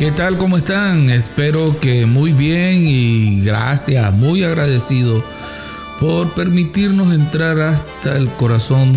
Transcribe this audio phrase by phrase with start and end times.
[0.00, 0.38] ¿Qué tal?
[0.38, 1.10] ¿Cómo están?
[1.10, 5.22] Espero que muy bien y gracias, muy agradecido
[5.98, 8.94] por permitirnos entrar hasta el corazón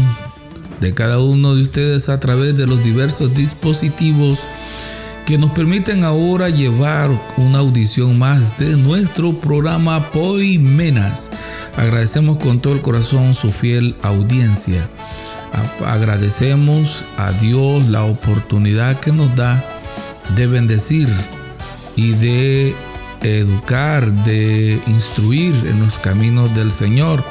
[0.79, 4.47] de cada uno de ustedes a través de los diversos dispositivos
[5.25, 11.31] que nos permiten ahora llevar una audición más de nuestro programa Poimenas.
[11.75, 14.87] Agradecemos con todo el corazón su fiel audiencia.
[15.85, 19.72] Agradecemos a Dios la oportunidad que nos da
[20.35, 21.07] de bendecir
[21.95, 22.75] y de
[23.21, 27.23] educar, de instruir en los caminos del Señor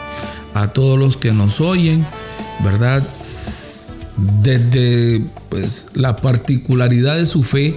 [0.55, 2.07] a todos los que nos oyen,
[2.63, 3.03] ¿verdad?
[4.43, 7.77] Desde pues, la particularidad de su fe,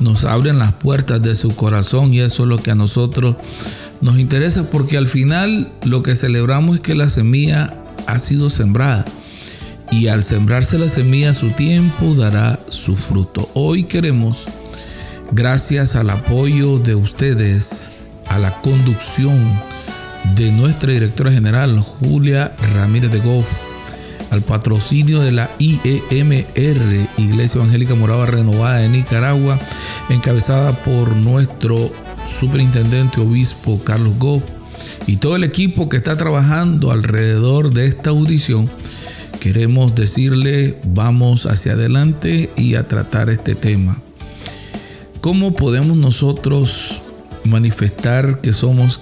[0.00, 3.36] nos abren las puertas de su corazón y eso es lo que a nosotros
[4.00, 7.74] nos interesa porque al final lo que celebramos es que la semilla
[8.06, 9.06] ha sido sembrada
[9.90, 13.48] y al sembrarse la semilla su tiempo dará su fruto.
[13.54, 14.48] Hoy queremos,
[15.32, 17.92] gracias al apoyo de ustedes,
[18.26, 19.38] a la conducción
[20.34, 23.46] de nuestra directora general Julia Ramírez de Goff,
[24.30, 29.58] al patrocinio de la IEMR, Iglesia Evangélica Morava Renovada de Nicaragua,
[30.08, 31.92] encabezada por nuestro
[32.26, 34.42] superintendente obispo Carlos Goff
[35.06, 38.68] y todo el equipo que está trabajando alrededor de esta audición
[39.40, 44.00] queremos decirle vamos hacia adelante y a tratar este tema.
[45.20, 47.02] ¿Cómo podemos nosotros
[47.44, 49.00] manifestar que somos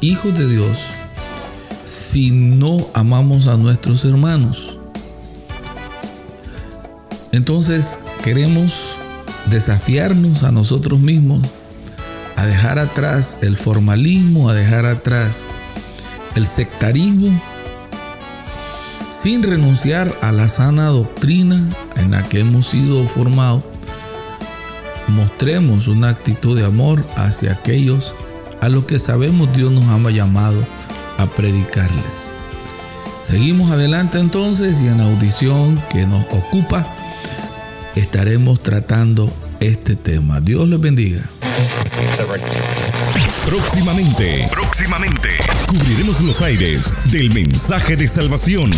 [0.00, 0.78] hijos de Dios
[1.84, 4.78] si no amamos a nuestros hermanos?
[7.32, 8.96] Entonces queremos
[9.50, 11.40] desafiarnos a nosotros mismos
[12.36, 15.46] a dejar atrás el formalismo, a dejar atrás
[16.34, 17.40] el sectarismo
[19.14, 21.62] sin renunciar a la sana doctrina
[21.96, 23.62] en la que hemos sido formados,
[25.06, 28.12] mostremos una actitud de amor hacia aquellos
[28.60, 30.66] a los que sabemos Dios nos ha llamado
[31.16, 32.32] a predicarles.
[33.22, 36.84] Seguimos adelante entonces y en la audición que nos ocupa
[37.94, 40.40] estaremos tratando este tema.
[40.40, 41.22] Dios les bendiga.
[43.46, 45.28] Próximamente, próximamente,
[45.68, 48.70] cubriremos los aires del mensaje de salvación.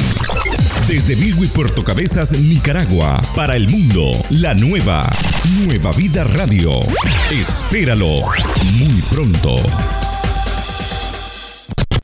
[0.89, 5.11] Desde Milwi Puerto Cabezas, Nicaragua, para el mundo, la nueva,
[5.65, 6.81] Nueva Vida Radio.
[7.31, 8.23] Espéralo
[8.73, 9.57] muy pronto.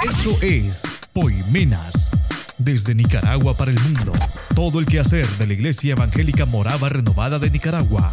[0.04, 0.82] Esto es
[1.12, 2.12] Poimenas
[2.58, 4.12] desde Nicaragua para el mundo.
[4.54, 8.10] Todo el quehacer de la Iglesia Evangélica Morava Renovada de Nicaragua.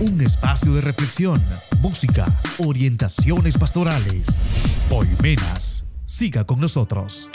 [0.00, 1.42] Un espacio de reflexión,
[1.80, 2.26] música,
[2.58, 4.40] orientaciones pastorales.
[4.88, 5.84] Poimenas.
[6.04, 7.30] Siga con nosotros.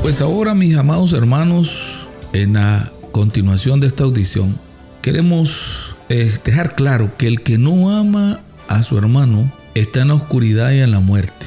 [0.00, 4.58] Pues ahora, mis amados hermanos, en la continuación de esta audición,
[5.02, 10.14] queremos eh, dejar claro que el que no ama a su hermano está en la
[10.14, 11.46] oscuridad y en la muerte.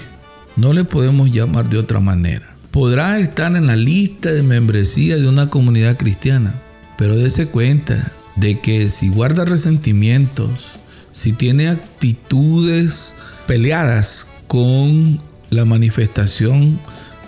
[0.55, 2.55] No le podemos llamar de otra manera.
[2.71, 6.55] Podrá estar en la lista de membresía de una comunidad cristiana,
[7.03, 10.69] pero dése cuenta de que si guarda resentimientos,
[11.11, 13.15] si tiene actitudes
[13.45, 15.19] peleadas con
[15.49, 16.79] la manifestación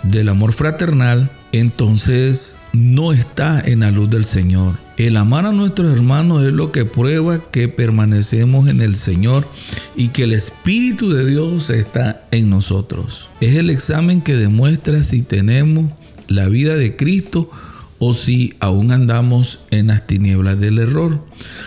[0.02, 4.76] del amor fraternal, entonces no está en la luz del Señor.
[4.96, 9.46] El amar a nuestros hermanos es lo que prueba que permanecemos en el Señor
[9.94, 13.28] y que el Espíritu de Dios está en nosotros.
[13.42, 15.92] Es el examen que demuestra si tenemos
[16.28, 17.50] la vida de Cristo
[17.98, 21.24] o si aún andamos en las tinieblas del error.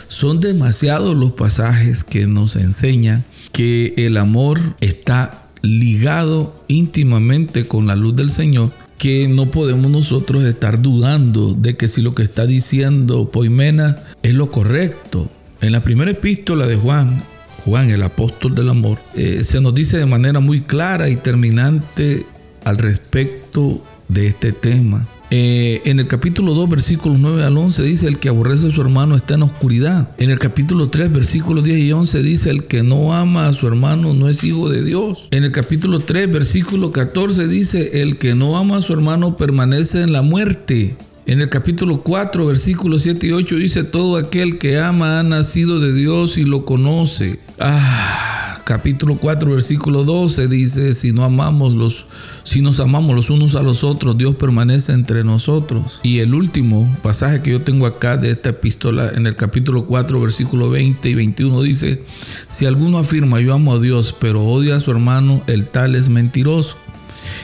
[0.07, 7.95] Son demasiados los pasajes que nos enseñan que el amor está ligado íntimamente con la
[7.95, 12.45] luz del Señor que no podemos nosotros estar dudando de que si lo que está
[12.45, 15.31] diciendo Poimenas es lo correcto.
[15.61, 17.23] En la primera epístola de Juan,
[17.63, 22.25] Juan el apóstol del amor, eh, se nos dice de manera muy clara y terminante
[22.65, 25.07] al respecto de este tema.
[25.31, 28.81] Eh, en el capítulo 2, versículos 9 al 11 dice, el que aborrece a su
[28.81, 30.11] hermano está en oscuridad.
[30.17, 33.67] En el capítulo 3, versículos 10 y 11 dice, el que no ama a su
[33.67, 35.27] hermano no es hijo de Dios.
[35.31, 40.01] En el capítulo 3, versículo 14 dice, el que no ama a su hermano permanece
[40.01, 40.95] en la muerte.
[41.27, 45.79] En el capítulo 4, versículos 7 y 8 dice, todo aquel que ama ha nacido
[45.79, 47.39] de Dios y lo conoce.
[47.59, 48.28] Ah
[48.69, 52.05] capítulo 4, versículo 12 dice, si no amamos los,
[52.43, 55.99] si nos amamos los unos a los otros, Dios permanece entre nosotros.
[56.03, 60.21] Y el último pasaje que yo tengo acá de esta epístola, en el capítulo 4,
[60.21, 62.03] versículo 20 y 21 dice,
[62.47, 66.09] si alguno afirma yo amo a Dios, pero odia a su hermano, el tal es
[66.09, 66.77] mentiroso.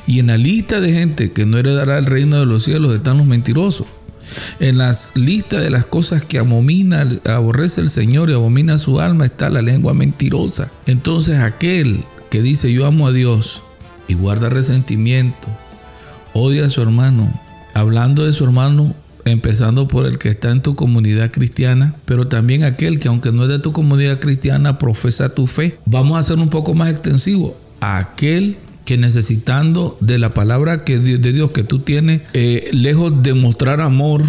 [0.06, 3.18] Y en la lista de gente que no heredará el reino de los cielos están
[3.18, 3.88] los mentirosos.
[4.60, 9.26] En las listas de las cosas que abomina, aborrece el Señor y abomina su alma
[9.26, 10.72] está la lengua mentirosa.
[10.86, 13.64] Entonces aquel que dice yo amo a Dios
[14.08, 15.48] y guarda resentimiento,
[16.34, 17.32] odia a su hermano,
[17.74, 18.96] hablando de su hermano,
[19.26, 23.44] empezando por el que está en tu comunidad cristiana, pero también aquel que aunque no
[23.44, 25.78] es de tu comunidad cristiana, profesa tu fe.
[25.86, 27.58] Vamos a hacer un poco más extensivo.
[27.82, 33.34] Aquel que necesitando de la palabra que de Dios que tú tienes, eh, lejos de
[33.34, 34.22] mostrar amor,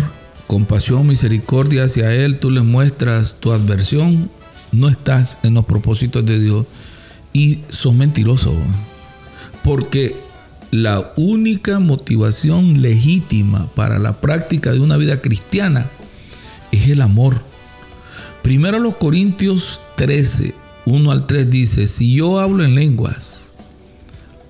[0.46, 4.30] compasión, misericordia hacia Él, tú le muestras tu adversión,
[4.72, 6.66] no estás en los propósitos de Dios
[7.32, 8.54] y son mentirosos.
[9.62, 10.16] Porque
[10.70, 15.86] la única motivación legítima para la práctica de una vida cristiana
[16.72, 17.42] es el amor.
[18.42, 20.54] Primero los Corintios 13,
[20.86, 23.45] 1 al 3 dice, si yo hablo en lenguas,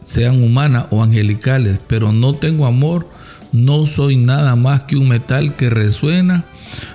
[0.06, 3.08] sean humanas o angelicales, pero no tengo amor,
[3.50, 6.44] no soy nada más que un metal que resuena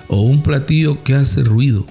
[0.08, 1.86] o un platillo que hace ruido.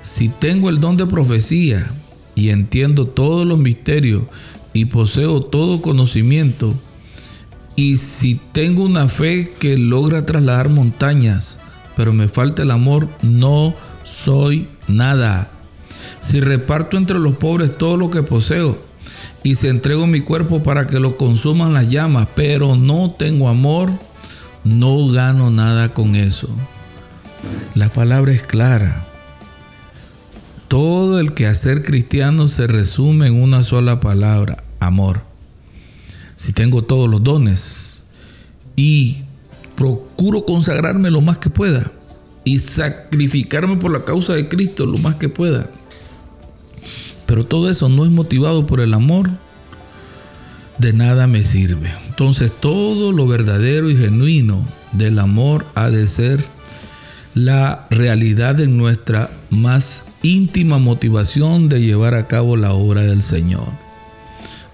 [0.00, 1.90] Si tengo el don de profecía
[2.36, 4.22] y entiendo todos los misterios
[4.72, 6.72] y poseo todo conocimiento,
[7.74, 11.60] y si tengo una fe que logra trasladar montañas,
[11.96, 13.74] pero me falta el amor, no
[14.04, 15.50] soy nada.
[16.20, 18.87] Si reparto entre los pobres todo lo que poseo,
[19.42, 23.92] y se entrego mi cuerpo para que lo consuman las llamas, pero no tengo amor,
[24.64, 26.48] no gano nada con eso.
[27.74, 29.04] La palabra es clara.
[30.66, 35.22] Todo el quehacer cristiano se resume en una sola palabra, amor.
[36.36, 38.04] Si tengo todos los dones
[38.76, 39.22] y
[39.76, 41.90] procuro consagrarme lo más que pueda
[42.44, 45.70] y sacrificarme por la causa de Cristo lo más que pueda,
[47.28, 49.28] pero todo eso no es motivado por el amor,
[50.78, 51.92] de nada me sirve.
[52.08, 56.42] Entonces todo lo verdadero y genuino del amor ha de ser
[57.34, 63.68] la realidad en nuestra más íntima motivación de llevar a cabo la obra del Señor.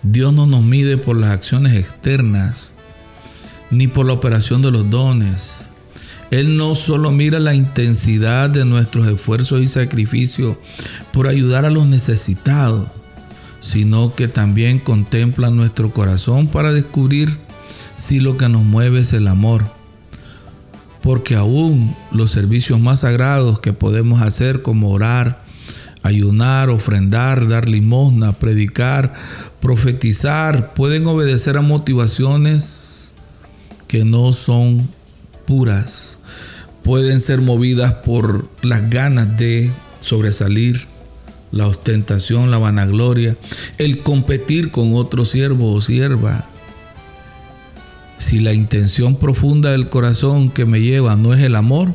[0.05, 2.75] Dios no nos mide por las acciones externas,
[3.73, 5.71] ni por la operación de los dones,
[6.35, 10.57] él no solo mira la intensidad de nuestros esfuerzos y sacrificios
[11.13, 12.89] por ayudar a los necesitados,
[13.61, 17.39] sino que también contempla nuestro corazón para descubrir
[17.97, 19.65] si lo que nos mueve es el amor.
[21.03, 25.45] Porque aún los servicios más sagrados que podemos hacer como orar,
[26.03, 29.15] ayunar, ofrendar, dar limosna, predicar,
[29.61, 33.15] profetizar, pueden obedecer a motivaciones
[33.89, 34.89] que no son
[35.47, 36.21] puras,
[36.85, 40.87] pueden ser movidas por las ganas de sobresalir,
[41.51, 43.37] la ostentación, la vanagloria,
[43.79, 46.47] el competir con otro siervo o sierva.
[48.19, 51.95] Si la intención profunda del corazón que me lleva no es el amor,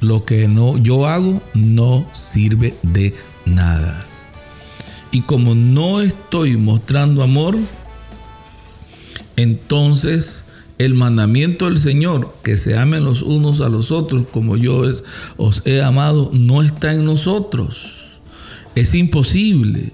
[0.00, 3.14] lo que no yo hago no sirve de
[3.44, 4.06] nada.
[5.10, 7.58] Y como no estoy mostrando amor,
[9.36, 10.46] entonces
[10.78, 14.82] el mandamiento del Señor, que se amen los unos a los otros como yo
[15.36, 18.20] os he amado, no está en nosotros.
[18.74, 19.92] Es imposible.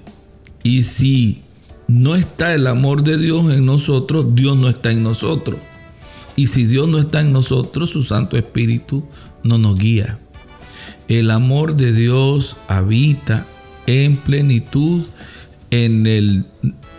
[0.62, 1.42] Y si
[1.88, 5.58] no está el amor de Dios en nosotros, Dios no está en nosotros.
[6.36, 9.04] Y si Dios no está en nosotros, su Santo Espíritu
[9.42, 10.18] no nos guía.
[11.08, 13.46] El amor de Dios habita
[13.86, 15.02] en plenitud
[15.70, 16.44] en el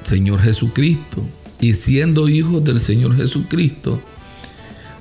[0.03, 1.23] Señor Jesucristo
[1.59, 4.01] y siendo hijos del Señor Jesucristo,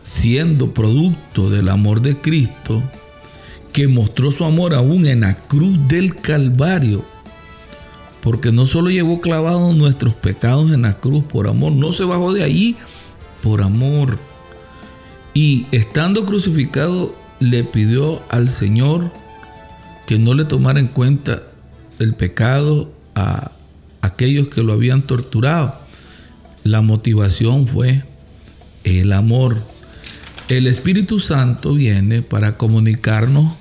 [0.03, 2.83] siendo producto del amor de Cristo,
[3.73, 7.05] que mostró su amor aún en la cruz del Calvario,
[8.23, 12.33] porque no solo llevó clavados nuestros pecados en la cruz por amor, no se bajó
[12.33, 12.77] de ahí
[13.43, 14.19] por amor.
[15.35, 19.13] Y estando crucificado, le pidió al Señor
[20.07, 21.45] que no le tomara en cuenta
[22.01, 23.53] el pecado a
[24.01, 25.78] aquellos que lo habían torturado
[26.69, 28.03] la motivación fue
[28.85, 29.57] el amor.
[30.49, 33.53] El Espíritu Santo viene para comunicarnos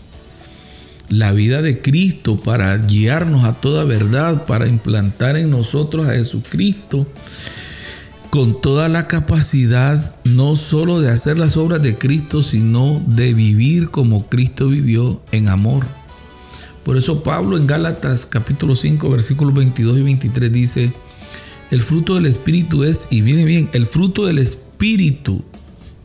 [1.09, 7.07] la vida de Cristo, para guiarnos a toda verdad, para implantar en nosotros a Jesucristo
[8.29, 13.89] con toda la capacidad no solo de hacer las obras de Cristo, sino de vivir
[13.89, 15.85] como Cristo vivió en amor.
[16.83, 20.93] Por eso Pablo en Gálatas capítulo 5 versículos 22 y 23 dice,
[21.71, 25.43] el fruto del Espíritu es, y viene bien, el fruto del Espíritu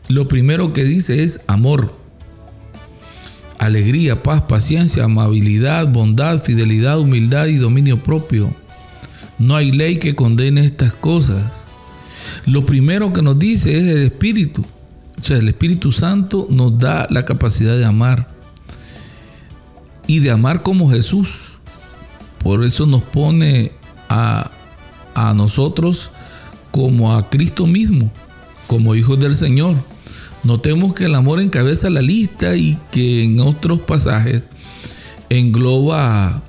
[0.09, 1.95] lo primero que dice es amor,
[3.57, 8.53] alegría, paz, paciencia, amabilidad, bondad, fidelidad, humildad y dominio propio.
[9.39, 11.51] No hay ley que condene estas cosas.
[12.45, 14.65] Lo primero que nos dice es el Espíritu.
[15.19, 18.27] O sea, el Espíritu Santo nos da la capacidad de amar.
[20.05, 21.53] Y de amar como Jesús.
[22.39, 23.71] Por eso nos pone
[24.09, 24.51] a,
[25.15, 26.11] a nosotros
[26.71, 28.11] como a Cristo mismo,
[28.67, 29.77] como hijos del Señor.
[30.43, 34.43] Notemos que el amor encabeza la lista y que en otros pasajes
[35.29, 36.43] engloba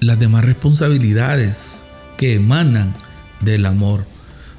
[0.00, 1.84] las demás responsabilidades
[2.16, 2.94] que emanan
[3.40, 4.06] del amor.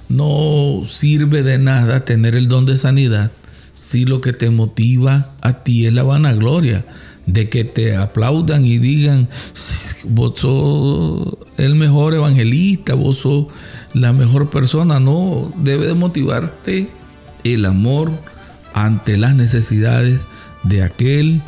[0.09, 3.31] No sirve de nada tener el don de sanidad
[3.73, 6.85] si lo que te motiva a ti es la vanagloria
[7.25, 9.29] de que te aplaudan y digan,
[10.05, 13.47] vos sos el mejor evangelista, vos sos
[13.93, 14.99] la mejor persona.
[14.99, 16.89] No, debe de motivarte
[17.43, 18.11] el amor
[18.73, 20.21] ante las necesidades
[20.63, 21.41] de aquel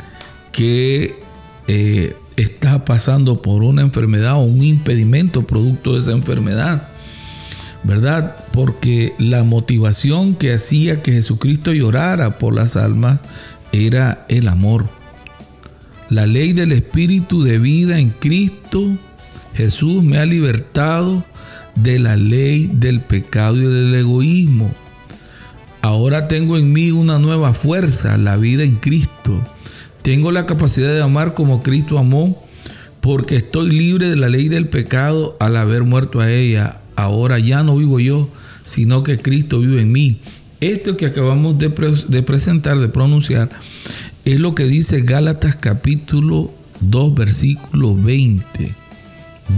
[0.52, 1.20] que
[1.68, 6.88] eh, está pasando por una enfermedad o un impedimento producto de esa enfermedad.
[7.82, 8.36] ¿Verdad?
[8.52, 13.20] Porque la motivación que hacía que Jesucristo llorara por las almas
[13.72, 14.88] era el amor.
[16.10, 18.90] La ley del Espíritu de vida en Cristo
[19.54, 21.24] Jesús me ha libertado
[21.76, 24.72] de la ley del pecado y del egoísmo.
[25.80, 29.40] Ahora tengo en mí una nueva fuerza, la vida en Cristo.
[30.02, 32.42] Tengo la capacidad de amar como Cristo amó,
[33.00, 36.80] porque estoy libre de la ley del pecado al haber muerto a ella.
[36.96, 38.28] Ahora ya no vivo yo,
[38.64, 40.20] sino que Cristo vive en mí.
[40.60, 43.50] Esto que acabamos de, presentar, de pronunciar,
[44.24, 46.50] es lo que dice Gálatas capítulo
[46.80, 48.74] 2, versículo 20.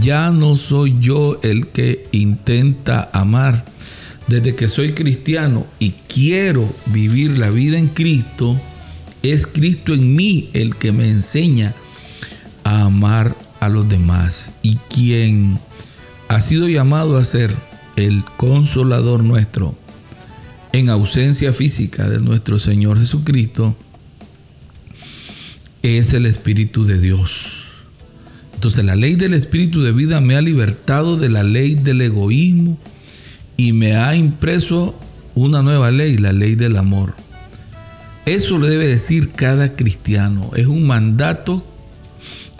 [0.01, 3.63] Ya no soy yo el que intenta amar,
[4.27, 8.59] desde que soy cristiano y quiero vivir la vida en Cristo,
[9.23, 11.73] es Cristo en mí el que me enseña
[12.65, 14.53] a amar a los demás.
[14.63, 15.59] Y quien
[16.27, 17.55] ha sido llamado a ser
[17.95, 19.77] el consolador nuestro
[20.73, 23.77] en ausencia física de nuestro Señor Jesucristo,
[25.95, 27.63] es el Espíritu de Dios.
[28.53, 32.77] Entonces la ley del Espíritu de vida me ha libertado de la ley del egoísmo,
[33.57, 34.95] y me ha impreso
[35.33, 37.15] una nueva ley, la ley del amor.
[38.25, 40.51] Eso le debe decir cada cristiano.
[40.55, 41.65] Es un mandato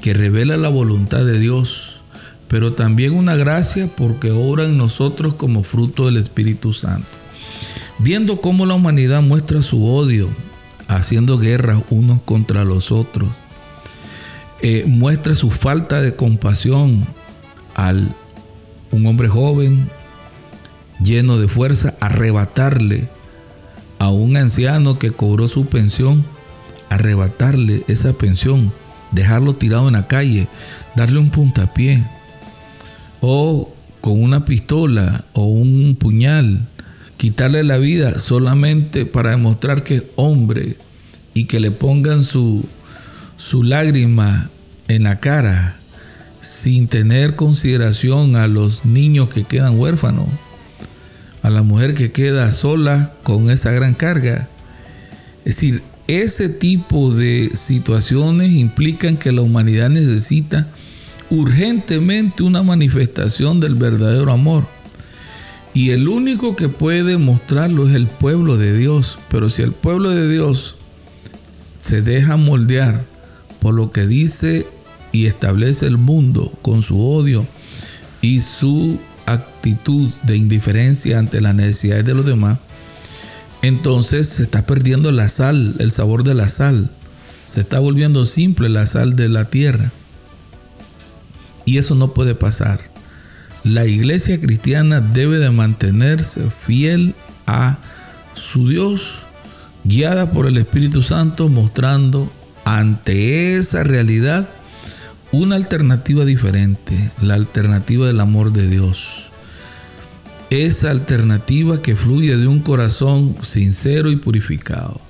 [0.01, 2.01] que revela la voluntad de Dios,
[2.48, 7.07] pero también una gracia porque obra en nosotros como fruto del Espíritu Santo.
[8.00, 10.29] Viendo cómo la humanidad muestra su odio,
[10.88, 13.29] haciendo guerras unos contra los otros,
[14.62, 17.06] eh, muestra su falta de compasión
[17.75, 18.15] al
[18.91, 19.89] un hombre joven,
[21.01, 23.10] lleno de fuerza, arrebatarle
[24.00, 26.25] a un anciano que cobró su pensión,
[26.89, 28.72] arrebatarle esa pensión,
[29.12, 30.48] dejarlo tirado en la calle,
[30.96, 32.03] darle un puntapié,
[33.22, 36.65] o con una pistola o un puñal,
[37.17, 40.77] quitarle la vida solamente para demostrar que es hombre
[41.33, 42.65] y que le pongan su,
[43.36, 44.50] su lágrima
[44.88, 45.79] en la cara
[46.39, 50.27] sin tener consideración a los niños que quedan huérfanos
[51.47, 54.50] a la mujer que queda sola con esa gran carga.
[55.39, 60.67] Es decir, ese tipo de situaciones implican que la humanidad necesita
[61.29, 64.67] urgentemente una manifestación del verdadero amor.
[65.77, 69.19] Y el único que puede mostrarlo es el pueblo de Dios.
[69.29, 70.77] Pero si el pueblo de Dios
[71.79, 73.05] se deja moldear
[73.60, 74.65] por lo que dice
[75.12, 77.46] y establece el mundo con su odio
[78.24, 82.57] y su actitud de indiferencia ante las necesidades de los demás,
[83.62, 86.89] entonces se está perdiendo la sal, el sabor de la sal.
[87.46, 89.91] Se está volviendo simple la sal de la tierra.
[91.65, 92.87] Y eso no puede pasar.
[93.67, 97.15] La iglesia cristiana debe de mantenerse fiel
[97.47, 97.77] a
[98.33, 99.25] su Dios,
[99.83, 102.31] guiada por el Espíritu Santo, mostrando
[102.63, 104.50] ante esa realidad
[105.33, 109.31] una alternativa diferente, la alternativa del amor de Dios.
[110.50, 115.01] esa alternativa que fluye de un corazón sincero y purificado.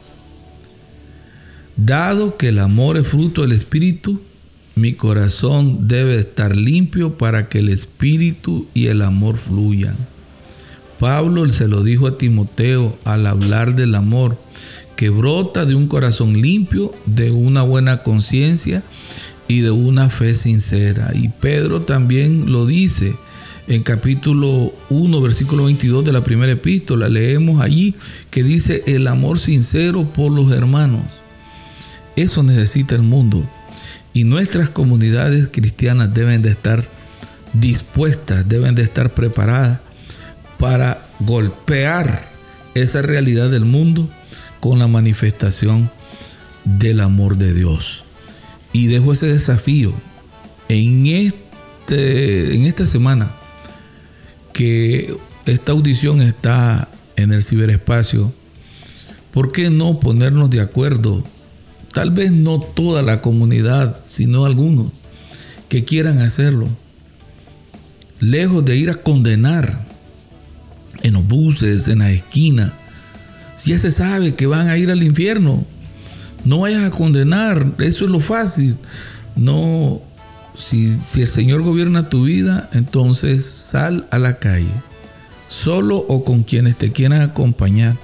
[1.75, 4.19] Dado que el amor es fruto del Espíritu,
[4.77, 9.95] mi corazón debe estar limpio para que el Espíritu y el amor fluyan.
[10.99, 14.37] Pablo se lo dijo a Timoteo al hablar del amor
[14.95, 18.83] que brota de un corazón limpio, de una buena conciencia
[19.47, 21.11] y de una fe sincera.
[21.13, 23.15] Y Pedro también lo dice
[23.67, 27.09] en capítulo 1, versículo 22 de la primera epístola.
[27.09, 27.95] Leemos allí
[28.31, 31.03] que dice el amor sincero por los hermanos.
[32.15, 33.47] Eso necesita el mundo.
[34.17, 36.83] Y nuestras comunidades cristianas deben de estar
[37.53, 39.79] dispuestas, deben de estar preparadas
[40.57, 42.27] para golpear
[42.73, 44.09] esa realidad del mundo
[44.59, 45.91] con la manifestación
[46.65, 48.05] del amor de Dios.
[48.73, 49.93] Y dejo ese desafío
[50.67, 53.31] en, este, en esta semana
[54.51, 58.33] que esta audición está en el ciberespacio.
[59.29, 61.23] ¿Por qué no ponernos de acuerdo?
[61.97, 64.91] Tal vez no toda la comunidad, sino algunos
[65.67, 66.67] que quieran hacerlo.
[68.19, 69.83] Lejos de ir a condenar
[71.01, 72.71] en los buses, en la esquina.
[73.55, 75.65] Si ya se sabe que van a ir al infierno,
[76.45, 78.75] no vayas a condenar, eso es lo fácil.
[79.35, 79.99] No,
[80.53, 84.69] si, si el Señor gobierna tu vida, entonces sal a la calle,
[85.47, 87.97] solo o con quienes te quieran acompañar,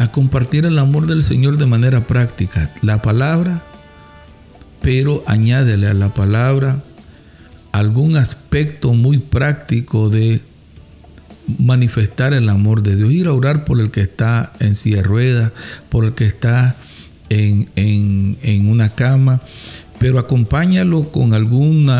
[0.00, 2.72] a compartir el amor del Señor de manera práctica.
[2.80, 3.62] La palabra,
[4.80, 6.82] pero añádele a la palabra
[7.70, 10.40] algún aspecto muy práctico de
[11.58, 15.02] manifestar el amor de Dios, ir a orar por el que está en silla de
[15.02, 15.52] ruedas,
[15.90, 16.74] por el que está
[17.28, 19.42] en, en una cama,
[19.98, 21.92] pero acompáñalo con algún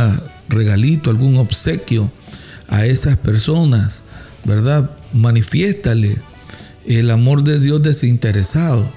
[0.49, 2.11] regalito, algún obsequio
[2.67, 4.05] a esas personas,
[4.47, 4.91] ¿verdad?
[5.13, 6.30] Manifiéstale
[6.87, 8.91] el amor de Dios desinteresado.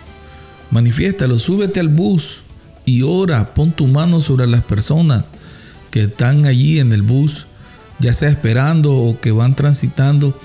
[0.71, 2.41] Manifiéstalo, súbete al bus
[2.85, 5.25] y ora, pon tu mano sobre las personas
[5.91, 7.47] que están allí en el bus
[7.99, 10.37] ya sea esperando o que van transitando.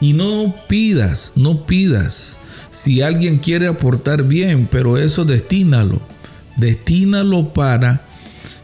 [0.00, 2.38] Y no pidas, no pidas.
[2.70, 6.00] Si alguien quiere aportar bien, pero eso destínalo.
[6.56, 8.06] Destínalo para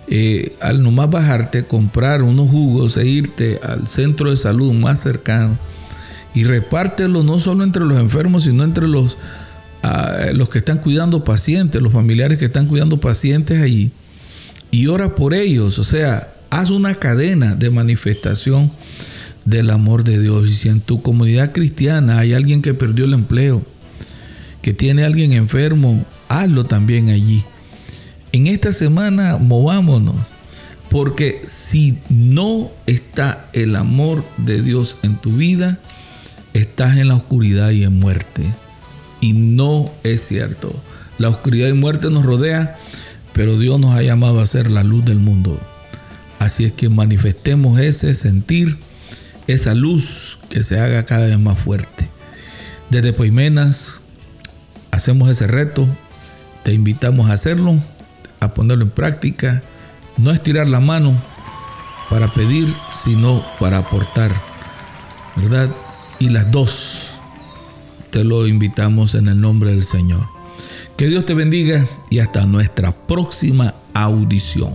[0.09, 5.57] eh, al nomás bajarte, comprar unos jugos e irte al centro de salud más cercano
[6.35, 9.17] y repártelo no solo entre los enfermos, sino entre los,
[9.83, 13.91] ah, los que están cuidando pacientes, los familiares que están cuidando pacientes allí.
[14.71, 18.73] Y ora por ellos, o sea, Haz una cadena de manifestación
[19.45, 20.49] del amor de Dios.
[20.49, 23.63] Y si en tu comunidad cristiana hay alguien que perdió el empleo,
[24.61, 27.45] que tiene alguien enfermo, hazlo también allí.
[28.33, 30.17] En esta semana movámonos,
[30.89, 35.79] porque si no está el amor de Dios en tu vida,
[36.55, 38.43] estás en la oscuridad y en muerte.
[39.21, 40.73] Y no es cierto.
[41.19, 42.79] La oscuridad y muerte nos rodea,
[43.33, 45.61] pero Dios nos ha llamado a ser la luz del mundo.
[46.39, 48.79] Así es que manifestemos ese sentir,
[49.47, 52.09] esa luz que se haga cada vez más fuerte.
[52.89, 54.01] Desde Poimenas
[54.91, 55.87] hacemos ese reto,
[56.63, 57.77] te invitamos a hacerlo,
[58.41, 59.63] a ponerlo en práctica.
[60.17, 61.15] No es tirar la mano
[62.09, 64.33] para pedir, sino para aportar,
[65.37, 65.71] ¿verdad?
[66.21, 67.19] Y las dos
[68.11, 70.29] te lo invitamos en el nombre del Señor.
[70.99, 74.75] Que Dios te bendiga y hasta nuestra próxima audición.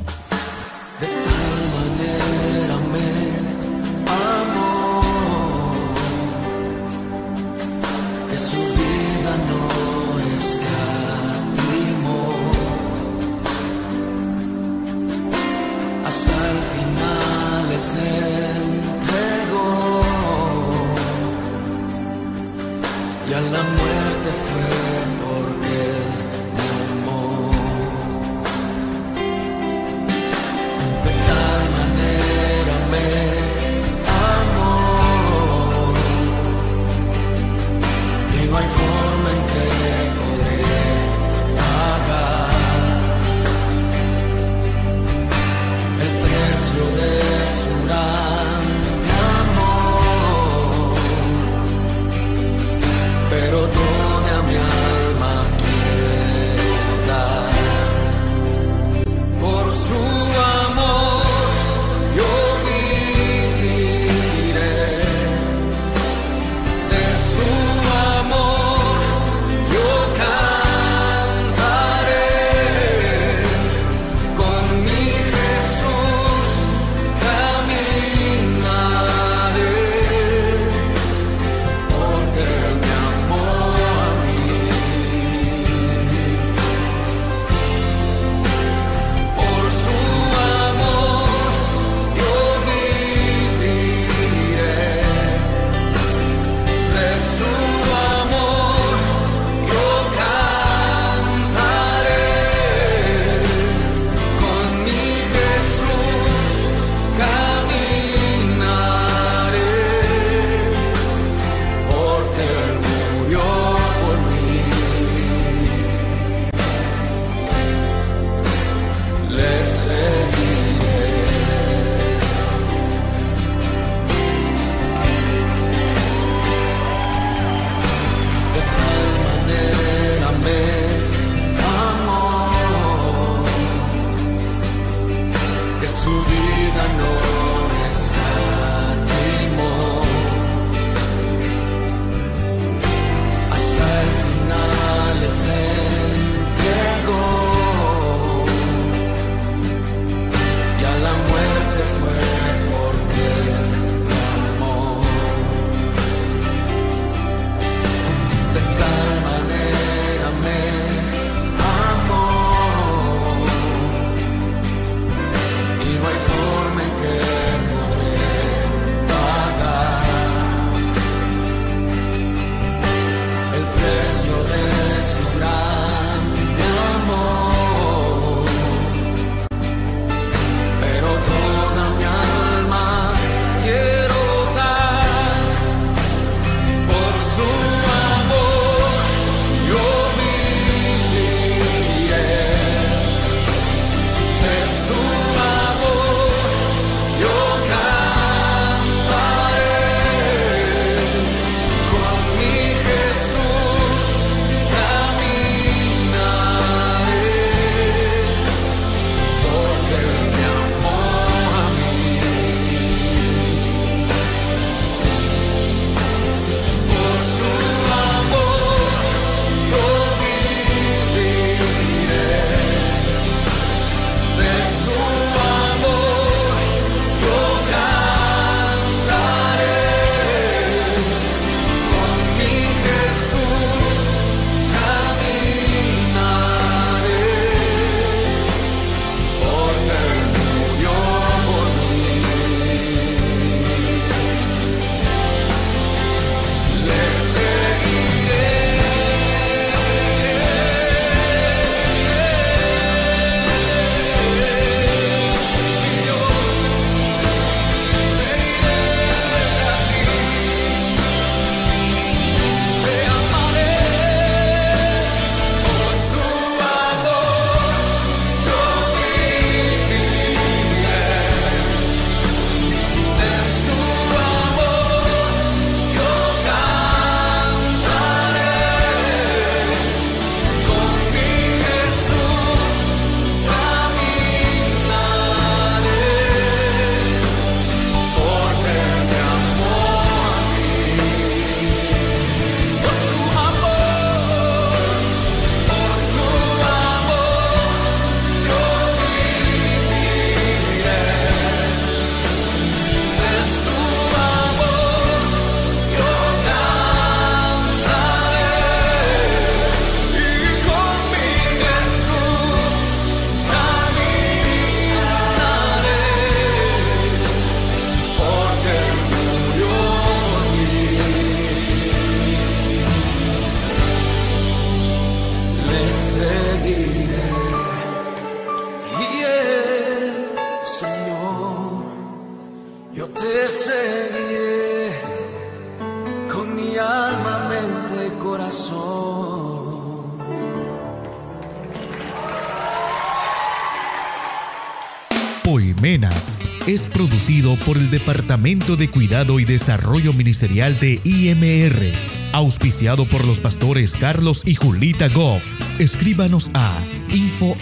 [346.68, 351.94] Es producido por el Departamento de Cuidado y Desarrollo Ministerial de IMR,
[352.34, 355.56] auspiciado por los pastores Carlos y Julita Goff.
[355.80, 356.80] Escríbanos a
[357.12, 357.56] info.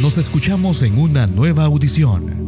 [0.00, 2.39] Nos escuchamos en una nueva audición.